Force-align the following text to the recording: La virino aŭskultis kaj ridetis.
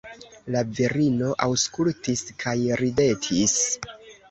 La 0.53 0.63
virino 0.79 1.29
aŭskultis 1.49 2.25
kaj 2.47 2.57
ridetis. 2.83 3.57